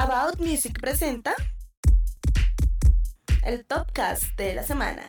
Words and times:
About 0.00 0.40
Music 0.40 0.80
presenta 0.80 1.34
el 3.42 3.66
Topcast 3.66 4.34
de 4.38 4.54
la 4.54 4.62
semana. 4.62 5.02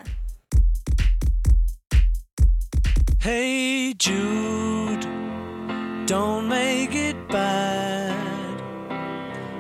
Hey 3.22 3.96
Jude, 3.97 5.08
don't 6.08 6.49
make 6.49 6.94
it 6.94 7.15
bad. 7.29 8.13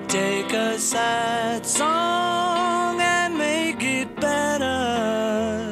Take 0.09 0.53
a 0.53 0.77
sad 0.77 1.65
song 1.65 2.99
and 2.99 3.37
make 3.37 3.81
it 3.81 4.13
better. 4.19 5.65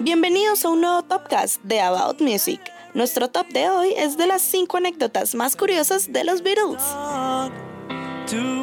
Bienvenidos 0.00 0.64
a 0.64 0.70
un 0.70 0.80
nuevo 0.80 1.02
Topcast 1.02 1.62
de 1.62 1.78
About 1.78 2.22
Music. 2.22 2.62
Nuestro 2.94 3.28
top 3.28 3.48
de 3.48 3.68
hoy 3.68 3.92
es 3.98 4.16
de 4.16 4.26
las 4.26 4.40
5 4.40 4.78
anécdotas 4.78 5.34
más 5.34 5.56
curiosas 5.56 6.10
de 6.10 6.24
los 6.24 6.42
Beatles. 6.42 6.82
To 8.32 8.61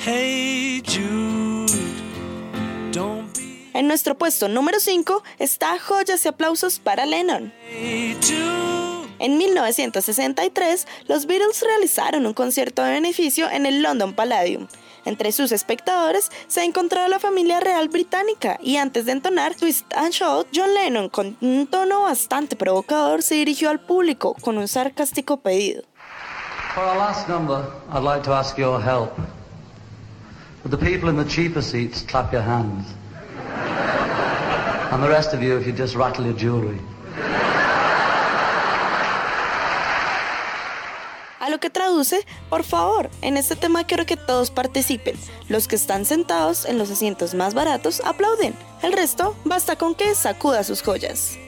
Hey 0.00 0.82
Jude, 0.84 1.72
En 3.72 3.86
nuestro 3.86 4.18
puesto 4.18 4.48
número 4.48 4.80
5 4.80 5.22
está 5.38 5.78
Joyas 5.78 6.24
y 6.24 6.28
aplausos 6.28 6.80
para 6.80 7.06
Lennon. 7.06 7.52
En 9.20 9.38
1963, 9.38 10.88
los 11.06 11.26
Beatles 11.26 11.62
realizaron 11.62 12.26
un 12.26 12.34
concierto 12.34 12.82
de 12.82 12.94
beneficio 12.94 13.48
en 13.48 13.64
el 13.64 13.80
London 13.82 14.12
Palladium. 14.12 14.66
Entre 15.04 15.30
sus 15.30 15.52
espectadores 15.52 16.30
se 16.48 16.64
encontraba 16.64 17.08
la 17.08 17.20
familia 17.20 17.60
real 17.60 17.88
británica 17.88 18.58
y 18.60 18.76
antes 18.76 19.06
de 19.06 19.12
entonar 19.12 19.54
Twist 19.54 19.86
and 19.94 20.12
Shout, 20.12 20.48
John 20.52 20.74
Lennon, 20.74 21.08
con 21.10 21.36
un 21.40 21.68
tono 21.68 22.02
bastante 22.02 22.56
provocador, 22.56 23.22
se 23.22 23.36
dirigió 23.36 23.70
al 23.70 23.80
público 23.80 24.34
con 24.40 24.58
un 24.58 24.66
sarcástico 24.66 25.36
pedido. 25.36 25.84
For 26.74 26.80
our 26.80 26.96
last 26.98 27.28
number, 27.28 27.64
I'd 27.90 28.02
like 28.02 28.24
to 28.24 28.32
ask 28.32 28.58
your 28.58 28.82
help. 28.82 29.16
Would 30.64 30.72
the 30.72 30.76
people 30.76 31.08
in 31.08 31.16
the 31.16 31.24
cheaper 31.24 31.62
seats 31.62 32.02
clap 32.02 32.32
your 32.32 32.42
hands? 32.42 32.88
And 34.90 35.00
the 35.00 35.08
rest 35.08 35.32
of 35.34 35.40
you, 35.40 35.56
if 35.56 35.68
you 35.68 35.72
just 35.72 35.94
rattle 35.94 36.24
your 36.24 36.34
jewelry. 36.34 36.80
A 41.38 41.48
lo 41.48 41.60
que 41.60 41.70
traduce, 41.70 42.26
por 42.50 42.64
favor, 42.64 43.08
en 43.22 43.36
este 43.36 43.54
tema 43.54 43.84
quiero 43.84 44.04
que 44.04 44.16
todos 44.16 44.50
participen. 44.50 45.14
Los 45.48 45.68
que 45.68 45.76
están 45.76 46.04
sentados 46.04 46.64
en 46.64 46.78
los 46.78 46.90
asientos 46.90 47.34
más 47.34 47.54
baratos 47.54 48.02
aplauden. 48.04 48.52
El 48.82 48.94
resto 48.94 49.36
basta 49.44 49.76
con 49.76 49.94
que 49.94 50.12
sacuda 50.16 50.64
sus 50.64 50.82
joyas. 50.82 51.38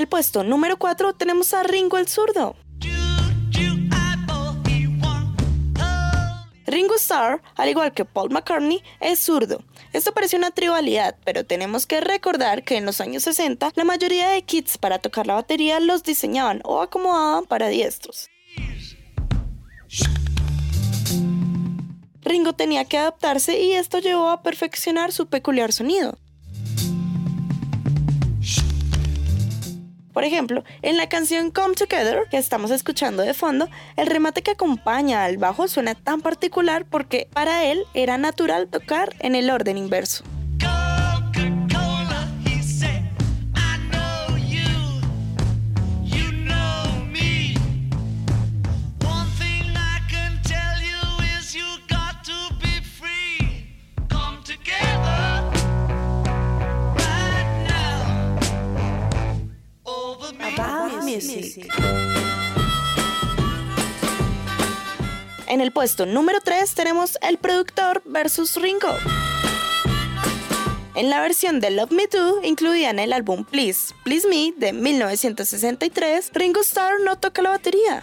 El 0.00 0.08
puesto 0.08 0.42
número 0.42 0.78
4 0.78 1.12
tenemos 1.12 1.52
a 1.52 1.62
Ringo 1.62 1.98
el 1.98 2.08
zurdo. 2.08 2.56
Ringo 6.66 6.94
Starr, 6.94 7.42
al 7.56 7.68
igual 7.68 7.92
que 7.92 8.06
Paul 8.06 8.30
McCartney, 8.30 8.82
es 9.00 9.18
zurdo. 9.18 9.62
Esto 9.92 10.12
parece 10.12 10.36
una 10.36 10.52
trivialidad, 10.52 11.16
pero 11.24 11.44
tenemos 11.44 11.84
que 11.84 12.00
recordar 12.00 12.64
que 12.64 12.78
en 12.78 12.86
los 12.86 13.02
años 13.02 13.24
60 13.24 13.72
la 13.74 13.84
mayoría 13.84 14.28
de 14.28 14.40
kits 14.42 14.78
para 14.78 15.00
tocar 15.00 15.26
la 15.26 15.34
batería 15.34 15.80
los 15.80 16.02
diseñaban 16.02 16.62
o 16.64 16.80
acomodaban 16.80 17.44
para 17.44 17.68
diestros. 17.68 18.28
Ringo 22.22 22.54
tenía 22.54 22.86
que 22.86 22.96
adaptarse 22.96 23.60
y 23.60 23.72
esto 23.72 23.98
llevó 23.98 24.30
a 24.30 24.42
perfeccionar 24.42 25.12
su 25.12 25.26
peculiar 25.26 25.72
sonido. 25.72 26.16
Por 30.12 30.24
ejemplo, 30.24 30.64
en 30.82 30.96
la 30.96 31.08
canción 31.08 31.50
Come 31.50 31.74
Together, 31.74 32.24
que 32.30 32.36
estamos 32.36 32.70
escuchando 32.70 33.22
de 33.22 33.34
fondo, 33.34 33.68
el 33.96 34.06
remate 34.08 34.42
que 34.42 34.50
acompaña 34.50 35.24
al 35.24 35.36
bajo 35.36 35.68
suena 35.68 35.94
tan 35.94 36.20
particular 36.20 36.84
porque 36.84 37.28
para 37.32 37.64
él 37.64 37.84
era 37.94 38.18
natural 38.18 38.68
tocar 38.68 39.14
en 39.20 39.34
el 39.34 39.50
orden 39.50 39.78
inverso. 39.78 40.24
En 65.48 65.60
el 65.60 65.72
puesto 65.72 66.06
número 66.06 66.40
3 66.40 66.74
tenemos 66.74 67.18
el 67.22 67.38
productor 67.38 68.02
versus 68.04 68.56
Ringo. 68.56 68.94
En 70.94 71.08
la 71.10 71.20
versión 71.20 71.60
de 71.60 71.70
Love 71.70 71.92
Me 71.92 72.06
Do, 72.06 72.42
incluida 72.42 72.90
en 72.90 72.98
el 72.98 73.12
álbum 73.12 73.44
Please, 73.44 73.94
Please 74.04 74.28
Me 74.28 74.52
de 74.56 74.72
1963, 74.72 76.30
Ringo 76.34 76.60
Starr 76.60 77.00
no 77.04 77.16
toca 77.16 77.42
la 77.42 77.50
batería. 77.50 78.02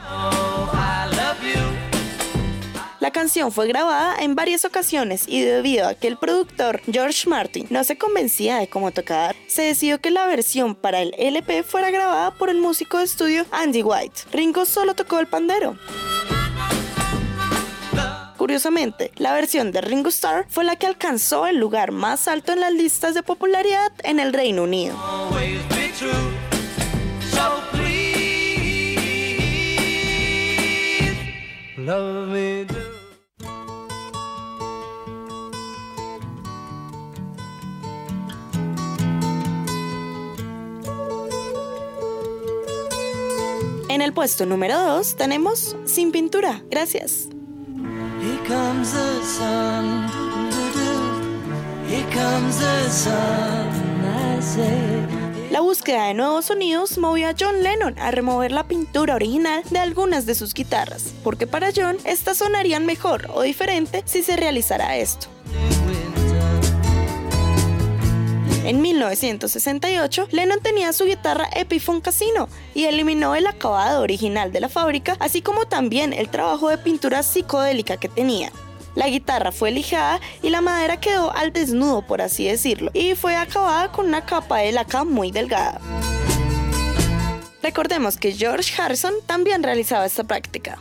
La 2.99 3.11
canción 3.11 3.51
fue 3.51 3.67
grabada 3.67 4.15
en 4.19 4.35
varias 4.35 4.65
ocasiones 4.65 5.25
y 5.27 5.41
debido 5.41 5.87
a 5.87 5.93
que 5.93 6.07
el 6.07 6.17
productor 6.17 6.81
George 6.91 7.29
Martin 7.29 7.67
no 7.69 7.83
se 7.83 7.97
convencía 7.97 8.57
de 8.57 8.67
cómo 8.67 8.91
tocar, 8.91 9.35
se 9.57 9.63
decidió 9.63 9.99
que 9.99 10.11
la 10.11 10.27
versión 10.27 10.75
para 10.75 11.01
el 11.01 11.15
LP 11.17 11.63
fuera 11.63 11.89
grabada 11.89 12.29
por 12.29 12.51
el 12.51 12.59
músico 12.59 12.99
de 12.99 13.05
estudio 13.05 13.43
Andy 13.49 13.81
White. 13.81 14.21
Ringo 14.31 14.65
solo 14.65 14.93
tocó 14.93 15.17
el 15.17 15.25
pandero. 15.25 15.75
Curiosamente, 18.37 19.11
la 19.15 19.33
versión 19.33 19.71
de 19.71 19.81
Ringo 19.81 20.09
Starr 20.09 20.45
fue 20.47 20.63
la 20.63 20.75
que 20.75 20.85
alcanzó 20.85 21.47
el 21.47 21.57
lugar 21.57 21.91
más 21.91 22.27
alto 22.27 22.51
en 22.51 22.59
las 22.59 22.71
listas 22.71 23.15
de 23.15 23.23
popularidad 23.23 23.91
en 24.03 24.19
el 24.19 24.31
Reino 24.31 24.61
Unido. 24.61 24.95
En 43.97 44.03
el 44.03 44.13
puesto 44.13 44.45
número 44.45 44.77
2 44.77 45.15
tenemos 45.15 45.75
Sin 45.85 46.11
pintura. 46.11 46.61
Gracias. 46.69 47.29
Here 48.21 48.37
comes 48.47 48.91
the 48.91 49.23
sun. 49.25 50.07
doo-doo-doo. 50.51 51.89
Here 51.89 52.05
comes 52.13 52.59
the 52.59 52.89
sun. 52.91 53.71
I 54.05 54.39
say. 54.39 55.49
La 55.49 55.61
búsqueda 55.61 56.05
de 56.09 56.13
nuevos 56.13 56.45
sonidos 56.45 56.99
movió 56.99 57.29
a 57.29 57.33
John 57.35 57.63
Lennon 57.63 57.97
a 57.97 58.11
remover 58.11 58.51
la 58.51 58.67
pintura 58.67 59.15
original 59.15 59.63
de 59.67 59.79
algunas 59.79 60.27
de 60.27 60.35
sus 60.35 60.53
guitarras, 60.53 61.15
porque 61.23 61.47
para 61.47 61.71
John 61.75 61.97
estas 62.05 62.37
sonarían 62.37 62.85
mejor 62.85 63.31
o 63.33 63.41
diferente 63.41 64.03
si 64.05 64.21
se 64.21 64.37
realizara 64.37 64.95
esto. 64.97 65.25
En 68.67 68.81
1968, 68.81 70.27
Lennon 70.31 70.59
tenía 70.59 70.91
su 70.91 71.05
guitarra 71.05 71.47
Epiphone 71.55 72.01
Casino 72.01 72.49
y 72.75 72.83
eliminó 72.83 73.33
el 73.33 73.47
acabado 73.47 74.01
original 74.01 74.51
de 74.51 74.59
la 74.59 74.67
fábrica, 74.67 75.15
así 75.21 75.41
como 75.41 75.67
también 75.67 76.11
el 76.11 76.27
trabajo 76.27 76.67
de 76.67 76.77
pintura 76.77 77.23
psicodélica 77.23 77.95
que 77.95 78.09
tenía. 78.09 78.51
La 78.93 79.07
guitarra 79.07 79.53
fue 79.53 79.71
lijada 79.71 80.19
y 80.43 80.49
la 80.49 80.59
madera 80.59 80.99
quedó 80.99 81.33
al 81.33 81.53
desnudo, 81.53 82.01
por 82.01 82.21
así 82.21 82.45
decirlo, 82.45 82.91
y 82.93 83.15
fue 83.15 83.37
acabada 83.37 83.89
con 83.93 84.05
una 84.07 84.25
capa 84.25 84.57
de 84.57 84.73
laca 84.73 85.05
muy 85.05 85.31
delgada. 85.31 85.79
Recordemos 87.63 88.17
que 88.17 88.33
George 88.33 88.81
Harrison 88.81 89.13
también 89.25 89.63
realizaba 89.63 90.05
esta 90.05 90.25
práctica. 90.25 90.77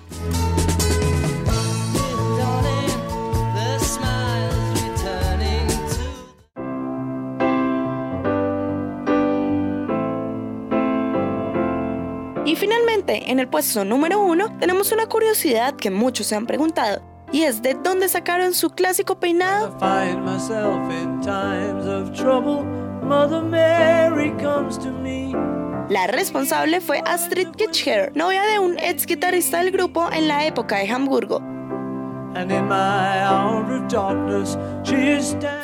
Y 12.47 12.55
finalmente, 12.55 13.29
en 13.29 13.41
el 13.41 13.49
puesto 13.49 13.85
número 13.85 14.21
uno, 14.21 14.57
tenemos 14.61 14.93
una 14.93 15.07
curiosidad 15.07 15.75
que 15.75 15.91
muchos 15.91 16.29
se 16.29 16.37
han 16.37 16.47
preguntado, 16.47 17.03
y 17.33 17.43
es 17.43 17.61
de 17.61 17.75
dónde 17.75 18.09
sacaron 18.09 18.55
su 18.55 18.71
clásico 18.71 19.19
peinado. 19.19 19.77
La 25.89 26.07
responsable 26.07 26.81
fue 26.81 27.03
Astrid 27.05 27.49
Kitschher, 27.49 28.17
novia 28.17 28.43
de 28.45 28.61
un 28.61 28.79
ex 28.79 29.07
guitarrista 29.07 29.59
del 29.59 29.73
grupo 29.73 30.09
en 30.13 30.29
la 30.29 30.47
época 30.47 30.77
de 30.77 30.89
Hamburgo. 30.89 31.43
And 32.37 32.53
in 32.53 32.69
my 32.69 33.25
hour 33.25 33.65
of 33.73 33.89
darkness. 33.89 34.57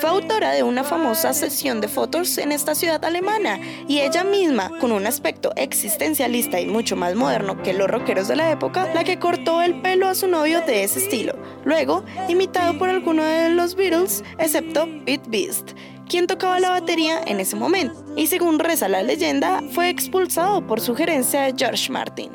Fue 0.01 0.11
autora 0.11 0.51
de 0.53 0.63
una 0.63 0.83
famosa 0.83 1.33
sesión 1.33 1.81
de 1.81 1.89
fotos 1.89 2.39
en 2.39 2.53
esta 2.53 2.75
ciudad 2.75 3.05
alemana 3.05 3.61
y 3.87 4.01
ella 4.01 4.25
misma, 4.25 4.71
con 4.81 4.91
un 4.93 5.07
aspecto 5.07 5.53
existencialista 5.57 6.61
y 6.61 6.67
mucho 6.67 6.97
más 6.97 7.15
moderno 7.15 7.63
que 7.63 7.73
los 7.73 7.89
rockeros 7.89 8.29
de 8.29 8.37
la 8.37 8.51
época, 8.51 8.93
la 8.93 9.05
que 9.05 9.19
cortó 9.19 9.63
el 9.63 9.81
pelo 9.81 10.09
a 10.09 10.15
su 10.15 10.27
novio 10.27 10.61
de 10.63 10.83
ese 10.83 10.99
estilo, 10.99 11.35
luego 11.65 12.05
imitado 12.29 12.77
por 12.79 12.89
alguno 12.89 13.25
de 13.25 13.51
los 13.51 13.77
Beatles, 13.77 14.25
excepto 14.39 14.89
Pete 15.05 15.29
Beast, 15.29 15.73
quien 16.09 16.27
tocaba 16.27 16.59
la 16.59 16.71
batería 16.71 17.21
en 17.27 17.39
ese 17.41 17.57
momento, 17.57 18.05
y 18.17 18.27
según 18.27 18.59
reza 18.59 18.89
la 18.89 19.03
leyenda, 19.03 19.63
fue 19.73 19.89
expulsado 19.89 20.67
por 20.67 20.81
sugerencia 20.81 21.43
de 21.43 21.55
George 21.57 21.91
Martin. 21.91 22.31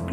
The 0.00 0.12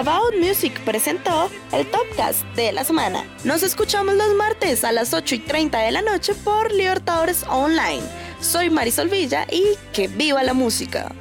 About 0.00 0.34
Music 0.40 0.80
presentó 0.86 1.50
el 1.72 1.86
Topcast 1.90 2.42
de 2.56 2.72
la 2.72 2.84
semana. 2.84 3.22
Nos 3.44 3.62
escuchamos 3.62 4.14
los 4.14 4.34
martes 4.34 4.82
a 4.82 4.92
las 4.92 5.12
8 5.12 5.34
y 5.34 5.38
30 5.40 5.78
de 5.78 5.90
la 5.90 6.00
noche 6.00 6.32
por 6.42 6.72
Libertadores 6.72 7.44
Online. 7.50 8.00
Soy 8.40 8.70
Marisol 8.70 9.10
Villa 9.10 9.46
y 9.50 9.76
que 9.92 10.08
viva 10.08 10.42
la 10.42 10.54
música. 10.54 11.14